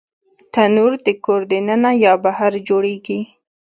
[0.53, 3.19] تنور د کور دننه یا بهر جوړېږي